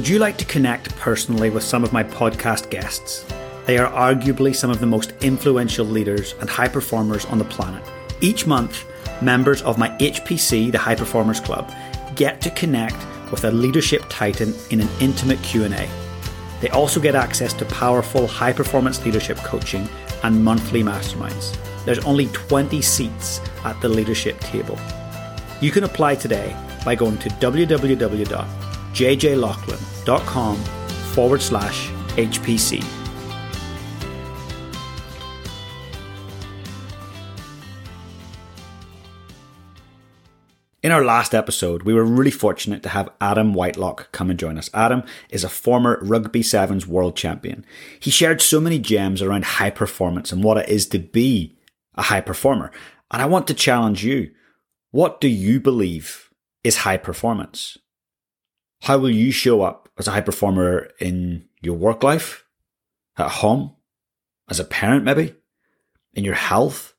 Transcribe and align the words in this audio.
Would 0.00 0.08
you 0.08 0.18
like 0.18 0.38
to 0.38 0.46
connect 0.46 0.96
personally 0.96 1.50
with 1.50 1.62
some 1.62 1.84
of 1.84 1.92
my 1.92 2.02
podcast 2.02 2.70
guests? 2.70 3.22
They 3.66 3.76
are 3.76 3.92
arguably 3.92 4.56
some 4.56 4.70
of 4.70 4.80
the 4.80 4.86
most 4.86 5.12
influential 5.20 5.84
leaders 5.84 6.34
and 6.40 6.48
high 6.48 6.68
performers 6.68 7.26
on 7.26 7.36
the 7.36 7.44
planet. 7.44 7.84
Each 8.22 8.46
month, 8.46 8.86
members 9.20 9.60
of 9.60 9.76
my 9.76 9.90
HPC, 9.98 10.72
the 10.72 10.78
High 10.78 10.94
Performers 10.94 11.38
Club, 11.38 11.70
get 12.16 12.40
to 12.40 12.50
connect 12.52 12.96
with 13.30 13.44
a 13.44 13.50
leadership 13.50 14.02
titan 14.08 14.54
in 14.70 14.80
an 14.80 14.88
intimate 15.00 15.42
Q&A. 15.42 15.86
They 16.62 16.70
also 16.70 16.98
get 16.98 17.14
access 17.14 17.52
to 17.52 17.66
powerful 17.66 18.26
high 18.26 18.54
performance 18.54 19.04
leadership 19.04 19.36
coaching 19.44 19.86
and 20.22 20.42
monthly 20.42 20.82
masterminds. 20.82 21.58
There's 21.84 22.02
only 22.06 22.28
20 22.28 22.80
seats 22.80 23.42
at 23.66 23.78
the 23.82 23.90
leadership 23.90 24.40
table. 24.40 24.78
You 25.60 25.70
can 25.70 25.84
apply 25.84 26.14
today 26.14 26.56
by 26.86 26.94
going 26.94 27.18
to 27.18 27.28
www.jjlaughlin.com 28.92 30.56
forward 31.14 31.42
slash 31.42 31.90
HPC. 32.16 32.84
In 40.82 40.92
our 40.92 41.04
last 41.04 41.34
episode, 41.34 41.82
we 41.82 41.92
were 41.92 42.04
really 42.04 42.30
fortunate 42.30 42.82
to 42.84 42.88
have 42.88 43.10
Adam 43.20 43.52
Whitelock 43.52 44.10
come 44.12 44.30
and 44.30 44.38
join 44.38 44.56
us. 44.56 44.70
Adam 44.72 45.02
is 45.28 45.44
a 45.44 45.50
former 45.50 45.98
Rugby 46.00 46.42
Sevens 46.42 46.86
world 46.86 47.16
champion. 47.16 47.66
He 48.00 48.10
shared 48.10 48.40
so 48.40 48.60
many 48.62 48.78
gems 48.78 49.20
around 49.20 49.44
high 49.44 49.68
performance 49.68 50.32
and 50.32 50.42
what 50.42 50.56
it 50.56 50.70
is 50.70 50.86
to 50.88 50.98
be 50.98 51.54
a 51.96 52.02
high 52.02 52.22
performer. 52.22 52.70
And 53.10 53.20
I 53.20 53.26
want 53.26 53.46
to 53.48 53.54
challenge 53.54 54.04
you. 54.04 54.30
What 54.90 55.20
do 55.20 55.28
you 55.28 55.60
believe 55.60 56.30
is 56.64 56.78
high 56.78 56.96
performance? 56.96 57.76
How 58.82 58.98
will 58.98 59.10
you 59.10 59.30
show 59.30 59.62
up 59.62 59.88
as 59.98 60.08
a 60.08 60.12
high 60.12 60.20
performer 60.20 60.88
in 60.98 61.48
your 61.60 61.74
work 61.74 62.02
life, 62.02 62.44
at 63.16 63.30
home, 63.30 63.76
as 64.48 64.58
a 64.58 64.64
parent, 64.64 65.04
maybe, 65.04 65.34
in 66.14 66.24
your 66.24 66.34
health, 66.34 66.94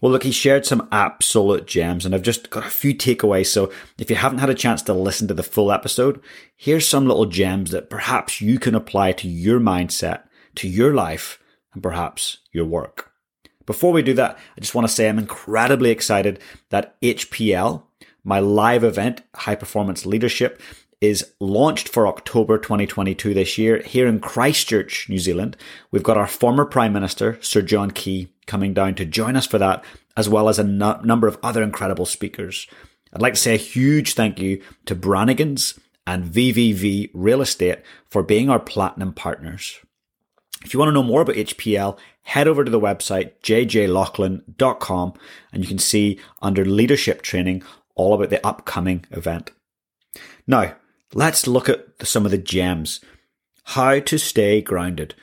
well, 0.00 0.12
look, 0.12 0.22
he 0.22 0.30
shared 0.30 0.64
some 0.64 0.88
absolute 0.92 1.66
gems, 1.66 2.06
and 2.06 2.14
I've 2.14 2.22
just 2.22 2.50
got 2.50 2.66
a 2.66 2.70
few 2.70 2.94
takeaways. 2.94 3.46
So 3.46 3.72
if 3.98 4.08
you 4.08 4.16
haven't 4.16 4.38
had 4.38 4.50
a 4.50 4.54
chance 4.54 4.80
to 4.82 4.92
listen 4.92 5.26
to 5.28 5.34
the 5.34 5.42
full 5.42 5.72
episode, 5.72 6.20
here's 6.56 6.86
some 6.86 7.06
little 7.08 7.26
gems 7.26 7.72
that 7.72 7.90
perhaps 7.90 8.40
you 8.40 8.58
can 8.60 8.74
apply 8.74 9.12
to 9.12 9.28
your 9.28 9.58
mindset, 9.58 10.22
to 10.56 10.68
your 10.68 10.94
life, 10.94 11.42
and 11.74 11.82
perhaps 11.82 12.38
your 12.52 12.64
work. 12.64 13.10
Before 13.66 13.92
we 13.92 14.02
do 14.02 14.14
that, 14.14 14.38
I 14.56 14.60
just 14.60 14.74
want 14.74 14.86
to 14.86 14.92
say 14.92 15.08
I'm 15.08 15.18
incredibly 15.18 15.90
excited 15.90 16.38
that 16.70 17.00
HPL, 17.02 17.82
my 18.28 18.40
live 18.40 18.84
event, 18.84 19.22
High 19.34 19.54
Performance 19.54 20.04
Leadership, 20.04 20.60
is 21.00 21.32
launched 21.40 21.88
for 21.88 22.06
October 22.06 22.58
2022 22.58 23.32
this 23.32 23.56
year 23.56 23.80
here 23.80 24.06
in 24.06 24.20
Christchurch, 24.20 25.08
New 25.08 25.18
Zealand. 25.18 25.56
We've 25.90 26.02
got 26.02 26.18
our 26.18 26.26
former 26.26 26.66
Prime 26.66 26.92
Minister, 26.92 27.38
Sir 27.40 27.62
John 27.62 27.90
Key, 27.90 28.28
coming 28.46 28.74
down 28.74 28.96
to 28.96 29.06
join 29.06 29.34
us 29.34 29.46
for 29.46 29.56
that, 29.56 29.82
as 30.14 30.28
well 30.28 30.50
as 30.50 30.58
a 30.58 30.64
number 30.64 31.26
of 31.26 31.38
other 31.42 31.62
incredible 31.62 32.04
speakers. 32.04 32.66
I'd 33.14 33.22
like 33.22 33.32
to 33.32 33.40
say 33.40 33.54
a 33.54 33.56
huge 33.56 34.12
thank 34.12 34.38
you 34.38 34.62
to 34.84 34.94
Brannigan's 34.94 35.80
and 36.06 36.26
VVV 36.26 37.10
Real 37.14 37.40
Estate 37.40 37.78
for 38.10 38.22
being 38.22 38.50
our 38.50 38.60
platinum 38.60 39.14
partners. 39.14 39.80
If 40.66 40.74
you 40.74 40.80
want 40.80 40.88
to 40.88 40.94
know 40.94 41.02
more 41.02 41.22
about 41.22 41.36
HPL, 41.36 41.96
head 42.22 42.46
over 42.46 42.62
to 42.62 42.70
the 42.70 42.80
website 42.80 43.32
jjlaughlin.com 43.42 45.14
and 45.52 45.62
you 45.62 45.68
can 45.68 45.78
see 45.78 46.20
under 46.42 46.64
leadership 46.64 47.22
training 47.22 47.62
all 47.98 48.14
about 48.14 48.30
the 48.30 48.44
upcoming 48.46 49.04
event. 49.10 49.50
Now, 50.46 50.76
let's 51.12 51.46
look 51.46 51.68
at 51.68 51.86
some 52.02 52.24
of 52.24 52.30
the 52.30 52.38
gems. 52.38 53.00
How 53.64 54.00
to 54.00 54.18
stay 54.18 54.62
grounded. 54.62 55.14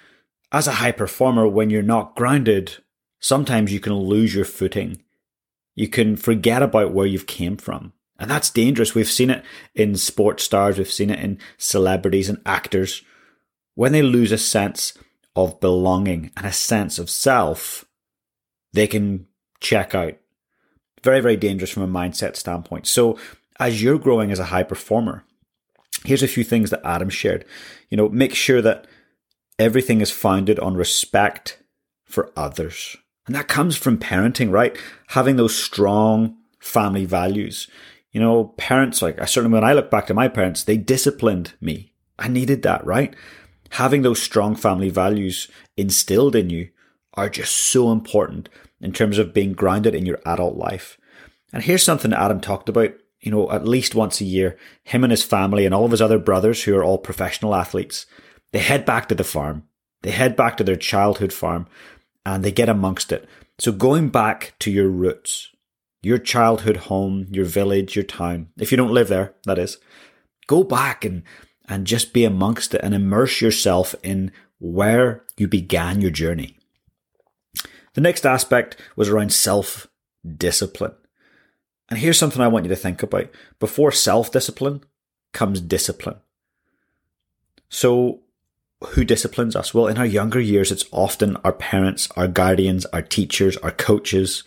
As 0.52 0.68
a 0.68 0.74
high 0.74 0.92
performer, 0.92 1.48
when 1.48 1.72
you're 1.72 1.82
not 1.82 2.16
grounded, 2.16 2.78
sometimes 3.20 3.74
you 3.74 3.80
can 3.80 3.94
lose 3.94 4.36
your 4.36 4.46
footing. 4.46 5.02
You 5.74 5.88
can 5.88 6.16
forget 6.16 6.62
about 6.62 6.94
where 6.94 7.08
you've 7.08 7.28
came 7.28 7.58
from. 7.58 7.94
And 8.18 8.32
that's 8.32 8.50
dangerous. 8.50 8.96
We've 8.96 9.10
seen 9.10 9.30
it 9.30 9.44
in 9.74 9.96
sports 9.96 10.44
stars. 10.44 10.78
We've 10.78 10.92
seen 10.92 11.10
it 11.10 11.20
in 11.20 11.40
celebrities 11.58 12.30
and 12.30 12.42
actors. 12.46 13.02
When 13.74 13.92
they 13.92 14.02
lose 14.02 14.32
a 14.32 14.38
sense 14.38 14.94
of 15.36 15.60
belonging 15.60 16.32
and 16.38 16.46
a 16.46 16.52
sense 16.54 16.98
of 16.98 17.10
self, 17.10 17.84
they 18.72 18.88
can 18.88 19.28
check 19.60 19.94
out. 19.94 20.14
Very, 21.06 21.22
very 21.22 21.38
dangerous 21.38 21.70
from 21.70 21.84
a 21.84 21.88
mindset 21.88 22.36
standpoint. 22.36 22.88
So 22.88 23.20
as 23.60 23.84
you're 23.84 24.00
growing 24.00 24.32
as 24.32 24.40
a 24.40 24.46
high 24.46 24.64
performer, 24.64 25.24
here's 26.04 26.24
a 26.24 26.28
few 26.28 26.44
things 26.44 26.72
that 26.72 26.82
Adam 26.84 27.10
shared. 27.10 27.46
You 27.92 27.98
know, 27.98 28.10
make 28.10 28.34
sure 28.34 28.60
that 28.64 28.88
everything 29.60 30.02
is 30.02 30.10
founded 30.10 30.60
on 30.60 30.74
respect 30.74 31.62
for 32.06 32.32
others. 32.36 32.98
And 33.28 33.36
that 33.36 33.48
comes 33.48 33.78
from 33.78 34.00
parenting, 34.00 34.52
right? 34.52 34.76
Having 35.10 35.36
those 35.36 35.56
strong 35.56 36.38
family 36.60 37.06
values. 37.06 37.68
You 38.12 38.20
know, 38.20 38.56
parents, 38.58 39.04
like 39.04 39.22
I 39.22 39.26
certainly, 39.26 39.54
when 39.54 39.64
I 39.64 39.74
look 39.74 39.92
back 39.92 40.08
to 40.08 40.16
my 40.16 40.28
parents, 40.28 40.64
they 40.64 40.78
disciplined 40.78 41.54
me. 41.62 41.94
I 42.18 42.30
needed 42.30 42.64
that, 42.64 42.84
right? 42.84 43.16
Having 43.70 44.02
those 44.02 44.24
strong 44.24 44.56
family 44.56 44.90
values 44.90 45.50
instilled 45.78 46.36
in 46.36 46.50
you 46.50 46.70
are 47.14 47.30
just 47.30 47.56
so 47.56 47.92
important 47.92 48.50
in 48.86 48.94
terms 48.94 49.18
of 49.18 49.34
being 49.34 49.54
grounded 49.54 49.94
in 49.96 50.06
your 50.06 50.20
adult 50.26 50.56
life. 50.56 50.98
And 51.52 51.64
here's 51.64 51.84
something 51.84 52.14
Adam 52.14 52.40
talked 52.40 52.70
about 52.70 52.94
you 53.26 53.32
know, 53.32 53.52
at 53.52 53.68
least 53.68 53.96
once 53.96 54.22
a 54.22 54.26
year, 54.26 54.56
him 54.84 55.04
and 55.04 55.10
his 55.10 55.24
family 55.24 55.66
and 55.66 55.74
all 55.74 55.84
of 55.84 55.92
his 55.92 56.02
other 56.02 56.20
brothers 56.20 56.64
who 56.64 56.76
are 56.76 56.84
all 56.84 57.00
professional 57.00 57.56
athletes, 57.56 58.06
they 58.54 58.60
head 58.60 58.86
back 58.86 59.10
to 59.10 59.16
the 59.16 59.24
farm. 59.24 59.64
They 60.04 60.12
head 60.12 60.36
back 60.36 60.58
to 60.58 60.64
their 60.64 60.76
childhood 60.76 61.34
farm 61.34 61.66
and 62.24 62.46
they 62.46 62.52
get 62.52 62.70
amongst 62.70 63.12
it. 63.12 63.28
So 63.58 63.72
going 63.72 64.10
back 64.10 64.54
to 64.60 64.70
your 64.70 64.90
roots, 64.90 65.50
your 66.04 66.20
childhood 66.20 66.78
home, 66.78 67.26
your 67.32 67.46
village, 67.46 67.96
your 67.96 68.06
town, 68.06 68.50
if 68.60 68.72
you 68.72 68.78
don't 68.78 68.94
live 68.94 69.08
there, 69.08 69.34
that 69.46 69.58
is, 69.58 69.80
go 70.46 70.64
back 70.64 71.04
and, 71.04 71.24
and 71.68 71.88
just 71.88 72.14
be 72.14 72.26
amongst 72.26 72.76
it 72.76 72.82
and 72.84 72.94
immerse 72.94 73.42
yourself 73.42 73.96
in 74.04 74.32
where 74.60 75.24
you 75.36 75.48
began 75.48 76.00
your 76.00 76.12
journey. 76.12 76.60
The 77.96 78.02
next 78.02 78.26
aspect 78.26 78.78
was 78.96 79.10
around 79.10 79.34
self 79.34 79.88
discipline. 80.38 80.94
And 81.90 82.00
here's 82.00 82.20
something 82.20 82.42
I 82.42 82.48
want 82.48 82.66
you 82.66 82.70
to 82.70 82.76
think 82.76 83.02
about. 83.02 83.30
Before 83.60 83.92
self 83.92 84.32
discipline 84.32 84.82
comes 85.34 85.62
discipline. 85.62 86.18
So, 87.70 88.20
who 88.90 89.04
disciplines 89.06 89.56
us? 89.56 89.74
Well, 89.74 89.88
in 89.88 89.98
our 89.98 90.06
younger 90.06 90.40
years, 90.40 90.72
it's 90.72 90.86
often 90.92 91.38
our 91.38 91.54
parents, 91.54 92.10
our 92.16 92.28
guardians, 92.28 92.86
our 92.88 93.02
teachers, 93.02 93.58
our 93.58 93.72
coaches. 93.72 94.44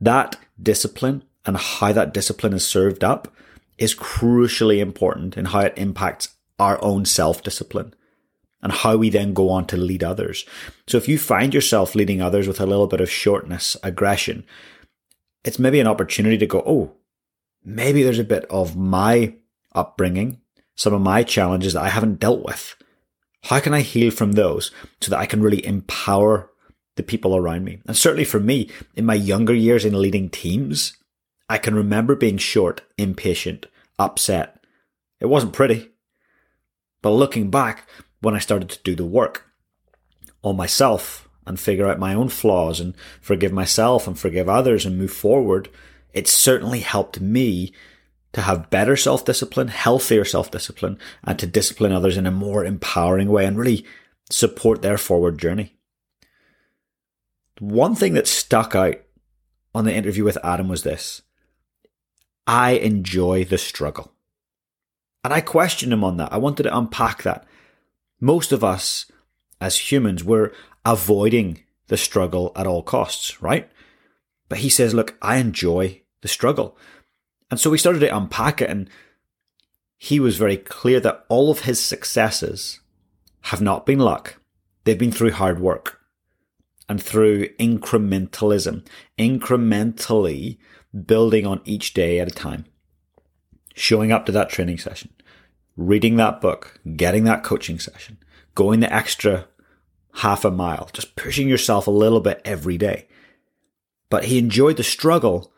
That 0.00 0.36
discipline 0.62 1.24
and 1.46 1.56
how 1.56 1.92
that 1.92 2.12
discipline 2.12 2.52
is 2.52 2.66
served 2.66 3.02
up 3.02 3.34
is 3.78 3.94
crucially 3.94 4.78
important 4.78 5.36
in 5.36 5.46
how 5.46 5.60
it 5.60 5.74
impacts 5.76 6.36
our 6.58 6.82
own 6.84 7.06
self 7.06 7.42
discipline 7.42 7.94
and 8.62 8.72
how 8.72 8.96
we 8.96 9.10
then 9.10 9.34
go 9.34 9.50
on 9.50 9.66
to 9.66 9.76
lead 9.76 10.04
others. 10.04 10.44
So 10.86 10.96
if 10.96 11.08
you 11.08 11.18
find 11.18 11.52
yourself 11.52 11.94
leading 11.94 12.22
others 12.22 12.46
with 12.46 12.60
a 12.60 12.66
little 12.66 12.86
bit 12.86 13.00
of 13.00 13.10
shortness, 13.10 13.76
aggression, 13.82 14.44
it's 15.44 15.58
maybe 15.58 15.80
an 15.80 15.88
opportunity 15.88 16.38
to 16.38 16.46
go, 16.46 16.62
oh, 16.66 16.92
maybe 17.64 18.02
there's 18.02 18.18
a 18.18 18.24
bit 18.24 18.44
of 18.50 18.76
my 18.76 19.34
upbringing, 19.74 20.40
some 20.76 20.94
of 20.94 21.00
my 21.00 21.22
challenges 21.22 21.72
that 21.72 21.82
I 21.82 21.88
haven't 21.88 22.20
dealt 22.20 22.44
with. 22.44 22.76
How 23.44 23.58
can 23.58 23.74
I 23.74 23.80
heal 23.80 24.12
from 24.12 24.32
those 24.32 24.70
so 25.00 25.10
that 25.10 25.18
I 25.18 25.26
can 25.26 25.42
really 25.42 25.64
empower 25.66 26.50
the 26.94 27.02
people 27.02 27.36
around 27.36 27.64
me? 27.64 27.80
And 27.86 27.96
certainly 27.96 28.24
for 28.24 28.38
me, 28.38 28.70
in 28.94 29.04
my 29.04 29.14
younger 29.14 29.54
years 29.54 29.84
in 29.84 30.00
leading 30.00 30.30
teams, 30.30 30.96
I 31.48 31.58
can 31.58 31.74
remember 31.74 32.14
being 32.14 32.38
short, 32.38 32.82
impatient, 32.96 33.66
upset. 33.98 34.64
It 35.20 35.26
wasn't 35.26 35.52
pretty. 35.52 35.90
But 37.02 37.10
looking 37.10 37.50
back, 37.50 37.88
when 38.22 38.34
I 38.34 38.38
started 38.38 38.70
to 38.70 38.82
do 38.82 38.94
the 38.96 39.04
work 39.04 39.46
on 40.42 40.56
myself, 40.56 41.28
and 41.46 41.58
figure 41.58 41.88
out 41.88 41.98
my 41.98 42.14
own 42.14 42.28
flaws 42.28 42.80
and 42.80 42.94
forgive 43.20 43.52
myself 43.52 44.06
and 44.06 44.18
forgive 44.18 44.48
others 44.48 44.86
and 44.86 44.98
move 44.98 45.12
forward, 45.12 45.68
it 46.12 46.28
certainly 46.28 46.80
helped 46.80 47.20
me 47.20 47.72
to 48.32 48.42
have 48.42 48.70
better 48.70 48.96
self 48.96 49.24
discipline, 49.24 49.68
healthier 49.68 50.24
self 50.24 50.50
discipline, 50.50 50.98
and 51.24 51.38
to 51.38 51.46
discipline 51.46 51.92
others 51.92 52.16
in 52.16 52.26
a 52.26 52.30
more 52.30 52.64
empowering 52.64 53.28
way 53.28 53.44
and 53.44 53.58
really 53.58 53.84
support 54.30 54.82
their 54.82 54.98
forward 54.98 55.38
journey. 55.38 55.76
One 57.58 57.94
thing 57.94 58.14
that 58.14 58.26
stuck 58.26 58.74
out 58.74 58.96
on 59.74 59.84
the 59.84 59.94
interview 59.94 60.24
with 60.24 60.38
Adam 60.42 60.68
was 60.68 60.82
this 60.82 61.22
I 62.46 62.72
enjoy 62.72 63.44
the 63.44 63.58
struggle. 63.58 64.12
And 65.24 65.32
I 65.32 65.40
questioned 65.40 65.92
him 65.92 66.02
on 66.02 66.16
that. 66.16 66.32
I 66.32 66.38
wanted 66.38 66.64
to 66.64 66.76
unpack 66.76 67.22
that. 67.22 67.46
Most 68.22 68.52
of 68.52 68.62
us 68.62 69.10
as 69.60 69.90
humans, 69.90 70.22
we're 70.22 70.52
avoiding 70.84 71.64
the 71.88 71.96
struggle 71.96 72.52
at 72.54 72.68
all 72.68 72.84
costs, 72.84 73.42
right? 73.42 73.68
But 74.48 74.58
he 74.58 74.68
says, 74.68 74.94
look, 74.94 75.16
I 75.20 75.38
enjoy 75.38 76.02
the 76.20 76.28
struggle. 76.28 76.78
And 77.50 77.58
so 77.58 77.68
we 77.68 77.78
started 77.78 77.98
to 77.98 78.16
unpack 78.16 78.62
it 78.62 78.70
and 78.70 78.88
he 79.98 80.20
was 80.20 80.36
very 80.36 80.56
clear 80.56 81.00
that 81.00 81.24
all 81.28 81.50
of 81.50 81.60
his 81.60 81.84
successes 81.84 82.78
have 83.42 83.60
not 83.60 83.86
been 83.86 83.98
luck. 83.98 84.40
They've 84.84 84.96
been 84.96 85.10
through 85.10 85.32
hard 85.32 85.58
work 85.58 85.98
and 86.88 87.02
through 87.02 87.48
incrementalism, 87.56 88.86
incrementally 89.18 90.58
building 91.06 91.44
on 91.44 91.60
each 91.64 91.92
day 91.92 92.20
at 92.20 92.28
a 92.28 92.34
time, 92.34 92.66
showing 93.74 94.12
up 94.12 94.26
to 94.26 94.32
that 94.32 94.48
training 94.48 94.78
session, 94.78 95.10
reading 95.76 96.16
that 96.16 96.40
book, 96.40 96.80
getting 96.96 97.24
that 97.24 97.42
coaching 97.42 97.78
session, 97.78 98.18
going 98.54 98.80
the 98.80 98.92
extra 98.92 99.46
half 100.16 100.44
a 100.44 100.50
mile, 100.50 100.90
just 100.92 101.16
pushing 101.16 101.48
yourself 101.48 101.86
a 101.86 101.90
little 101.90 102.20
bit 102.20 102.40
every 102.44 102.76
day. 102.76 103.06
But 104.10 104.24
he 104.24 104.38
enjoyed 104.38 104.76
the 104.76 104.84
struggle 104.84 105.52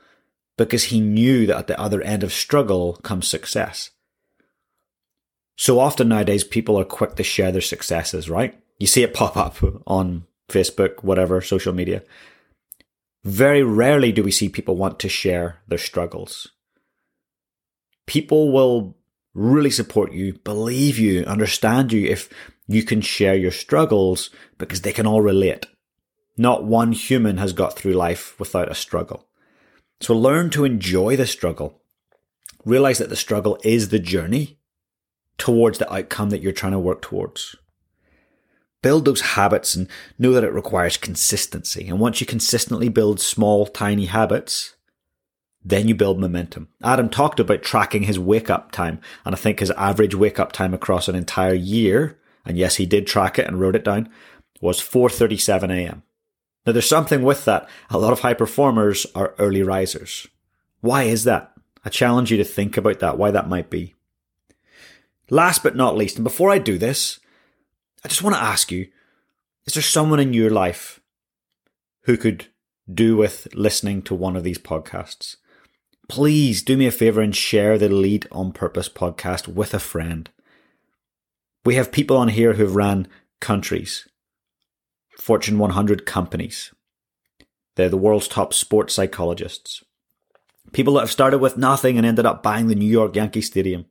because 0.56 0.84
he 0.84 1.00
knew 1.00 1.46
that 1.46 1.56
at 1.56 1.66
the 1.66 1.80
other 1.80 2.00
end 2.02 2.22
of 2.22 2.32
struggle 2.32 2.94
comes 3.02 3.26
success. 3.26 3.90
So 5.56 5.80
often 5.80 6.08
nowadays, 6.08 6.44
people 6.44 6.78
are 6.78 6.84
quick 6.84 7.16
to 7.16 7.22
share 7.22 7.52
their 7.52 7.60
successes, 7.60 8.30
right? 8.30 8.60
You 8.78 8.86
see 8.86 9.02
it 9.02 9.14
pop 9.14 9.36
up 9.36 9.56
on 9.86 10.26
Facebook, 10.48 11.02
whatever, 11.02 11.40
social 11.40 11.72
media. 11.72 12.02
Very 13.24 13.62
rarely 13.62 14.12
do 14.12 14.22
we 14.22 14.30
see 14.30 14.48
people 14.48 14.76
want 14.76 14.98
to 15.00 15.08
share 15.08 15.60
their 15.66 15.78
struggles. 15.78 16.48
People 18.06 18.52
will 18.52 18.96
really 19.34 19.70
support 19.70 20.12
you, 20.12 20.34
believe 20.44 20.98
you, 20.98 21.24
understand 21.24 21.92
you 21.92 22.06
if 22.06 22.28
you 22.66 22.82
can 22.82 23.00
share 23.00 23.34
your 23.34 23.50
struggles 23.50 24.30
because 24.58 24.82
they 24.82 24.92
can 24.92 25.06
all 25.06 25.20
relate. 25.20 25.66
Not 26.36 26.64
one 26.64 26.92
human 26.92 27.36
has 27.38 27.52
got 27.52 27.76
through 27.76 27.92
life 27.92 28.38
without 28.38 28.70
a 28.70 28.74
struggle. 28.74 29.28
So 30.00 30.14
learn 30.14 30.50
to 30.50 30.64
enjoy 30.64 31.16
the 31.16 31.26
struggle. 31.26 31.80
Realize 32.64 32.98
that 32.98 33.10
the 33.10 33.16
struggle 33.16 33.58
is 33.62 33.88
the 33.88 33.98
journey 33.98 34.58
towards 35.38 35.78
the 35.78 35.92
outcome 35.92 36.30
that 36.30 36.40
you're 36.40 36.52
trying 36.52 36.72
to 36.72 36.78
work 36.78 37.02
towards. 37.02 37.56
Build 38.82 39.04
those 39.04 39.20
habits 39.20 39.74
and 39.74 39.88
know 40.18 40.32
that 40.32 40.44
it 40.44 40.52
requires 40.52 40.96
consistency. 40.96 41.88
And 41.88 41.98
once 41.98 42.20
you 42.20 42.26
consistently 42.26 42.88
build 42.88 43.20
small, 43.20 43.66
tiny 43.66 44.06
habits, 44.06 44.73
then 45.64 45.88
you 45.88 45.94
build 45.94 46.20
momentum. 46.20 46.68
Adam 46.82 47.08
talked 47.08 47.40
about 47.40 47.62
tracking 47.62 48.02
his 48.02 48.18
wake 48.18 48.50
up 48.50 48.70
time. 48.70 49.00
And 49.24 49.34
I 49.34 49.38
think 49.38 49.60
his 49.60 49.70
average 49.72 50.14
wake 50.14 50.38
up 50.38 50.52
time 50.52 50.74
across 50.74 51.08
an 51.08 51.14
entire 51.14 51.54
year, 51.54 52.18
and 52.44 52.58
yes, 52.58 52.76
he 52.76 52.84
did 52.86 53.06
track 53.06 53.38
it 53.38 53.46
and 53.46 53.58
wrote 53.58 53.76
it 53.76 53.84
down, 53.84 54.10
was 54.60 54.80
4.37 54.80 55.70
a.m. 55.72 56.02
Now 56.66 56.72
there's 56.72 56.88
something 56.88 57.22
with 57.22 57.44
that. 57.46 57.68
A 57.90 57.98
lot 57.98 58.12
of 58.12 58.20
high 58.20 58.34
performers 58.34 59.06
are 59.14 59.34
early 59.38 59.62
risers. 59.62 60.26
Why 60.80 61.04
is 61.04 61.24
that? 61.24 61.52
I 61.84 61.88
challenge 61.88 62.30
you 62.30 62.36
to 62.38 62.44
think 62.44 62.76
about 62.76 63.00
that, 63.00 63.18
why 63.18 63.30
that 63.30 63.48
might 63.48 63.70
be. 63.70 63.94
Last 65.30 65.62
but 65.62 65.76
not 65.76 65.96
least, 65.96 66.16
and 66.16 66.24
before 66.24 66.50
I 66.50 66.58
do 66.58 66.76
this, 66.76 67.20
I 68.04 68.08
just 68.08 68.22
want 68.22 68.36
to 68.36 68.42
ask 68.42 68.70
you, 68.70 68.88
is 69.66 69.74
there 69.74 69.82
someone 69.82 70.20
in 70.20 70.34
your 70.34 70.50
life 70.50 71.00
who 72.02 72.18
could 72.18 72.48
do 72.92 73.16
with 73.16 73.48
listening 73.54 74.02
to 74.02 74.14
one 74.14 74.36
of 74.36 74.44
these 74.44 74.58
podcasts? 74.58 75.36
Please 76.08 76.62
do 76.62 76.76
me 76.76 76.86
a 76.86 76.90
favor 76.90 77.22
and 77.22 77.34
share 77.34 77.78
the 77.78 77.88
Lead 77.88 78.26
on 78.30 78.52
Purpose 78.52 78.90
podcast 78.90 79.48
with 79.48 79.72
a 79.72 79.78
friend. 79.78 80.28
We 81.64 81.76
have 81.76 81.92
people 81.92 82.18
on 82.18 82.28
here 82.28 82.52
who've 82.52 82.76
ran 82.76 83.08
countries, 83.40 84.06
Fortune 85.18 85.58
100 85.58 86.04
companies. 86.04 86.72
They're 87.76 87.88
the 87.88 87.96
world's 87.96 88.28
top 88.28 88.52
sports 88.52 88.92
psychologists. 88.92 89.82
People 90.72 90.94
that 90.94 91.00
have 91.00 91.10
started 91.10 91.38
with 91.38 91.56
nothing 91.56 91.96
and 91.96 92.06
ended 92.06 92.26
up 92.26 92.42
buying 92.42 92.66
the 92.66 92.74
New 92.74 92.90
York 92.90 93.16
Yankee 93.16 93.40
Stadium. 93.40 93.86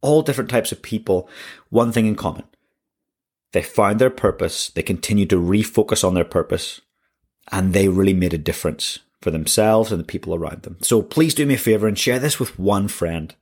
All 0.00 0.22
different 0.22 0.50
types 0.50 0.72
of 0.72 0.80
people, 0.80 1.28
one 1.68 1.92
thing 1.92 2.06
in 2.06 2.14
common. 2.14 2.44
They 3.52 3.62
found 3.62 3.98
their 3.98 4.10
purpose, 4.10 4.70
they 4.70 4.82
continued 4.82 5.30
to 5.30 5.40
refocus 5.40 6.04
on 6.04 6.14
their 6.14 6.24
purpose, 6.24 6.80
and 7.52 7.72
they 7.74 7.88
really 7.88 8.14
made 8.14 8.32
a 8.32 8.38
difference 8.38 9.00
for 9.24 9.30
themselves 9.30 9.90
and 9.90 9.98
the 9.98 10.04
people 10.04 10.34
around 10.34 10.62
them. 10.62 10.76
So 10.82 11.00
please 11.00 11.34
do 11.34 11.46
me 11.46 11.54
a 11.54 11.58
favor 11.58 11.88
and 11.88 11.98
share 11.98 12.18
this 12.18 12.38
with 12.38 12.58
one 12.58 12.88
friend. 12.88 13.34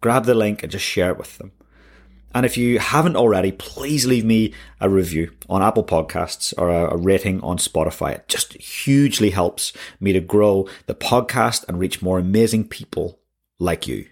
Grab 0.00 0.26
the 0.26 0.34
link 0.34 0.62
and 0.62 0.70
just 0.70 0.84
share 0.84 1.10
it 1.10 1.18
with 1.18 1.36
them. 1.38 1.50
And 2.32 2.46
if 2.46 2.56
you 2.56 2.78
haven't 2.78 3.16
already, 3.16 3.50
please 3.50 4.06
leave 4.06 4.24
me 4.24 4.54
a 4.80 4.88
review 4.88 5.32
on 5.48 5.60
Apple 5.60 5.82
Podcasts 5.82 6.54
or 6.56 6.70
a, 6.70 6.96
rating 6.96 7.40
on 7.40 7.58
Spotify. 7.58 8.14
It 8.14 8.28
just 8.28 8.52
hugely 8.52 9.30
helps 9.30 9.72
me 9.98 10.12
to 10.12 10.20
grow 10.20 10.68
the 10.86 10.94
podcast 10.94 11.66
and 11.66 11.80
reach 11.80 12.00
more 12.00 12.20
amazing 12.20 12.68
people 12.68 13.18
like 13.58 13.88
you. 13.88 14.06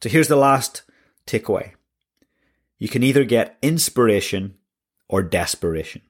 So 0.00 0.08
here's 0.08 0.28
the 0.28 0.36
last 0.36 0.82
takeaway. 1.26 1.72
You 2.78 2.88
can 2.88 3.02
either 3.02 3.24
get 3.24 3.58
inspiration 3.62 4.54
or 5.08 5.24
desperation. 5.24 6.02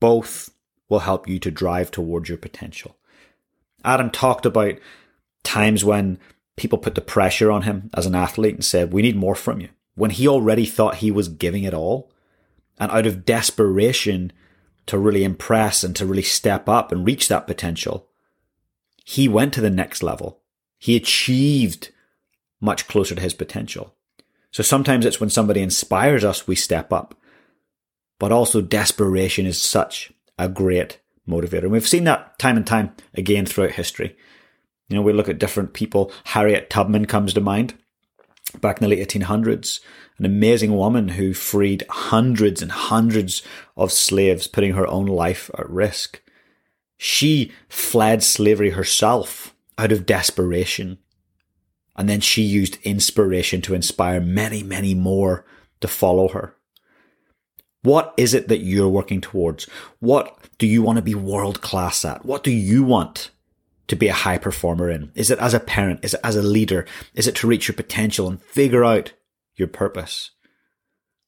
Both 0.00 0.50
will 0.88 1.00
help 1.00 1.28
you 1.28 1.38
to 1.38 1.52
drive 1.52 1.92
towards 1.92 2.28
your 2.28 2.38
potential. 2.38 2.96
Adam 3.84 4.10
talked 4.10 4.46
about 4.46 4.74
times 5.42 5.84
when 5.84 6.18
people 6.56 6.78
put 6.78 6.94
the 6.94 7.00
pressure 7.00 7.50
on 7.50 7.62
him 7.62 7.90
as 7.94 8.06
an 8.06 8.14
athlete 8.14 8.54
and 8.54 8.64
said, 8.64 8.92
We 8.92 9.02
need 9.02 9.16
more 9.16 9.34
from 9.34 9.60
you 9.60 9.68
when 9.94 10.10
he 10.10 10.26
already 10.26 10.64
thought 10.64 10.96
he 10.96 11.10
was 11.10 11.28
giving 11.28 11.64
it 11.64 11.74
all. 11.74 12.10
And 12.78 12.90
out 12.90 13.06
of 13.06 13.24
desperation 13.24 14.32
to 14.86 14.98
really 14.98 15.24
impress 15.24 15.84
and 15.84 15.94
to 15.96 16.06
really 16.06 16.22
step 16.22 16.68
up 16.68 16.90
and 16.90 17.06
reach 17.06 17.28
that 17.28 17.46
potential, 17.46 18.08
he 19.04 19.28
went 19.28 19.52
to 19.54 19.60
the 19.60 19.70
next 19.70 20.02
level. 20.02 20.40
He 20.78 20.96
achieved 20.96 21.90
much 22.60 22.88
closer 22.88 23.14
to 23.14 23.20
his 23.20 23.34
potential. 23.34 23.94
So 24.50 24.62
sometimes 24.62 25.04
it's 25.04 25.20
when 25.20 25.30
somebody 25.30 25.60
inspires 25.62 26.24
us, 26.24 26.46
we 26.46 26.56
step 26.56 26.92
up. 26.92 27.14
But 28.18 28.32
also 28.32 28.60
desperation 28.60 29.46
is 29.46 29.60
such 29.60 30.12
a 30.38 30.48
great 30.48 31.00
motivator. 31.28 31.62
And 31.62 31.72
we've 31.72 31.88
seen 31.88 32.04
that 32.04 32.38
time 32.38 32.56
and 32.56 32.66
time 32.66 32.94
again 33.14 33.46
throughout 33.46 33.72
history. 33.72 34.16
You 34.88 34.96
know, 34.96 35.02
we 35.02 35.12
look 35.12 35.28
at 35.28 35.38
different 35.38 35.72
people. 35.72 36.12
Harriet 36.24 36.68
Tubman 36.68 37.06
comes 37.06 37.32
to 37.34 37.40
mind 37.40 37.74
back 38.60 38.80
in 38.80 38.88
the 38.88 38.94
late 38.94 39.08
1800s, 39.08 39.80
an 40.18 40.24
amazing 40.24 40.76
woman 40.76 41.08
who 41.08 41.32
freed 41.32 41.84
hundreds 41.88 42.60
and 42.60 42.70
hundreds 42.70 43.42
of 43.76 43.92
slaves, 43.92 44.46
putting 44.46 44.74
her 44.74 44.86
own 44.86 45.06
life 45.06 45.50
at 45.56 45.68
risk. 45.70 46.20
She 46.98 47.52
fled 47.68 48.22
slavery 48.22 48.70
herself 48.70 49.54
out 49.78 49.92
of 49.92 50.06
desperation. 50.06 50.98
And 51.96 52.08
then 52.08 52.20
she 52.20 52.42
used 52.42 52.78
inspiration 52.82 53.60
to 53.62 53.74
inspire 53.74 54.20
many, 54.20 54.62
many 54.62 54.94
more 54.94 55.44
to 55.80 55.88
follow 55.88 56.28
her. 56.28 56.56
What 57.82 58.14
is 58.16 58.32
it 58.32 58.48
that 58.48 58.60
you're 58.60 58.88
working 58.88 59.20
towards? 59.20 59.64
What 59.98 60.38
do 60.58 60.66
you 60.66 60.82
want 60.82 60.96
to 60.96 61.02
be 61.02 61.14
world 61.14 61.60
class 61.60 62.04
at? 62.04 62.24
What 62.24 62.44
do 62.44 62.52
you 62.52 62.84
want 62.84 63.30
to 63.88 63.96
be 63.96 64.08
a 64.08 64.12
high 64.12 64.38
performer 64.38 64.88
in? 64.88 65.10
Is 65.14 65.30
it 65.30 65.38
as 65.40 65.52
a 65.52 65.60
parent? 65.60 66.00
Is 66.04 66.14
it 66.14 66.20
as 66.22 66.36
a 66.36 66.42
leader? 66.42 66.86
Is 67.14 67.26
it 67.26 67.34
to 67.36 67.46
reach 67.48 67.66
your 67.66 67.74
potential 67.74 68.28
and 68.28 68.40
figure 68.40 68.84
out 68.84 69.12
your 69.56 69.68
purpose? 69.68 70.30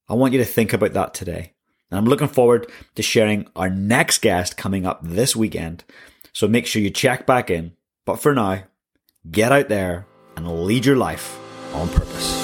I 0.09 0.15
want 0.15 0.33
you 0.33 0.39
to 0.39 0.45
think 0.45 0.73
about 0.73 0.93
that 0.93 1.13
today. 1.13 1.55
And 1.91 1.99
I'm 1.99 2.07
looking 2.07 2.29
forward 2.29 2.71
to 2.95 3.03
sharing 3.03 3.49
our 3.57 3.71
next 3.71 4.23
guest 4.23 4.57
coming 4.57 4.87
up 4.87 5.01
this 5.03 5.35
weekend. 5.35 5.85
So 6.33 6.47
make 6.47 6.67
sure 6.67 6.83
you 6.83 6.91
check 6.91 7.27
back 7.27 7.51
in. 7.51 7.73
But 8.05 8.21
for 8.21 8.35
now, 8.35 8.65
get 9.31 9.51
out 9.51 9.69
there 9.69 10.07
and 10.37 10.65
lead 10.65 10.85
your 10.85 10.97
life 10.97 11.39
on 11.75 11.89
purpose. 11.89 12.44